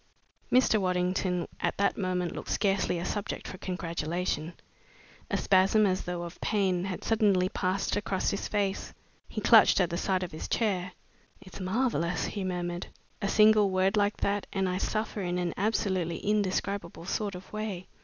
[0.51, 0.81] Mr.
[0.81, 4.53] Waddington at that moment looked scarcely a subject for congratulation.
[5.29, 8.95] A spasm, as though of pain, had suddenly passed across his face.
[9.29, 10.93] He clutched at the sides of his chair.
[11.39, 12.87] "It's marvelous!" he murmured.
[13.21, 17.85] "A single word like that and I suffer in an absolutely indescribable sort of way.